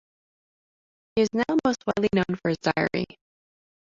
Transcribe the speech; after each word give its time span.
He 1.15 1.21
is 1.21 1.27
now 1.31 1.43
most 1.63 1.83
widely 1.85 2.09
known 2.15 2.35
for 2.41 2.49
his 2.49 2.57
diary. 2.57 3.05